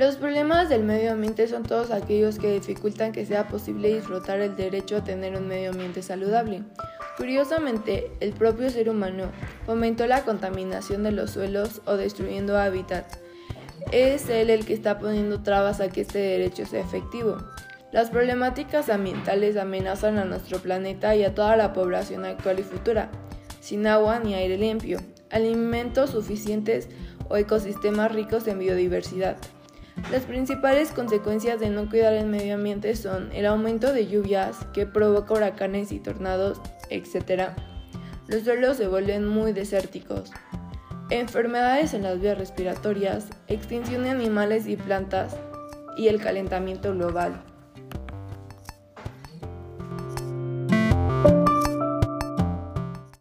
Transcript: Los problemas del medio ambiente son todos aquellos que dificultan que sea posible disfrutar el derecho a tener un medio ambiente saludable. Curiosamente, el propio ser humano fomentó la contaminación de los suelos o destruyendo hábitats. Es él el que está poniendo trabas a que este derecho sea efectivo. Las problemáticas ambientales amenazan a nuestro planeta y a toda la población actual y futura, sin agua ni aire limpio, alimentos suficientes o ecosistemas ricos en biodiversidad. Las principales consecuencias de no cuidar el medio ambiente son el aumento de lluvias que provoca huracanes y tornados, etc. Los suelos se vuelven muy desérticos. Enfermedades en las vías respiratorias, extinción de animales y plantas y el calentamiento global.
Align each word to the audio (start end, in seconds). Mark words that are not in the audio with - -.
Los 0.00 0.16
problemas 0.16 0.70
del 0.70 0.82
medio 0.82 1.12
ambiente 1.12 1.46
son 1.46 1.62
todos 1.62 1.90
aquellos 1.90 2.38
que 2.38 2.54
dificultan 2.54 3.12
que 3.12 3.26
sea 3.26 3.48
posible 3.48 3.92
disfrutar 3.96 4.40
el 4.40 4.56
derecho 4.56 4.96
a 4.96 5.04
tener 5.04 5.36
un 5.36 5.46
medio 5.46 5.72
ambiente 5.72 6.00
saludable. 6.00 6.62
Curiosamente, 7.18 8.10
el 8.20 8.32
propio 8.32 8.70
ser 8.70 8.88
humano 8.88 9.30
fomentó 9.66 10.06
la 10.06 10.24
contaminación 10.24 11.02
de 11.02 11.12
los 11.12 11.32
suelos 11.32 11.82
o 11.84 11.98
destruyendo 11.98 12.56
hábitats. 12.56 13.18
Es 13.92 14.30
él 14.30 14.48
el 14.48 14.64
que 14.64 14.72
está 14.72 14.98
poniendo 14.98 15.42
trabas 15.42 15.82
a 15.82 15.90
que 15.90 16.00
este 16.00 16.18
derecho 16.18 16.64
sea 16.64 16.80
efectivo. 16.80 17.36
Las 17.92 18.08
problemáticas 18.08 18.88
ambientales 18.88 19.58
amenazan 19.58 20.16
a 20.16 20.24
nuestro 20.24 20.60
planeta 20.60 21.14
y 21.14 21.24
a 21.24 21.34
toda 21.34 21.58
la 21.58 21.74
población 21.74 22.24
actual 22.24 22.58
y 22.58 22.62
futura, 22.62 23.10
sin 23.60 23.86
agua 23.86 24.18
ni 24.18 24.32
aire 24.32 24.56
limpio, 24.56 24.98
alimentos 25.28 26.08
suficientes 26.08 26.88
o 27.28 27.36
ecosistemas 27.36 28.10
ricos 28.12 28.46
en 28.46 28.60
biodiversidad. 28.60 29.36
Las 30.10 30.24
principales 30.24 30.90
consecuencias 30.90 31.60
de 31.60 31.70
no 31.70 31.88
cuidar 31.88 32.14
el 32.14 32.26
medio 32.26 32.54
ambiente 32.54 32.96
son 32.96 33.30
el 33.32 33.46
aumento 33.46 33.92
de 33.92 34.08
lluvias 34.08 34.56
que 34.72 34.84
provoca 34.84 35.34
huracanes 35.34 35.92
y 35.92 36.00
tornados, 36.00 36.60
etc. 36.88 37.50
Los 38.26 38.42
suelos 38.42 38.76
se 38.76 38.88
vuelven 38.88 39.26
muy 39.26 39.52
desérticos. 39.52 40.32
Enfermedades 41.10 41.94
en 41.94 42.02
las 42.02 42.20
vías 42.20 42.38
respiratorias, 42.38 43.26
extinción 43.46 44.02
de 44.02 44.10
animales 44.10 44.66
y 44.66 44.76
plantas 44.76 45.36
y 45.96 46.08
el 46.08 46.20
calentamiento 46.20 46.92
global. 46.92 47.42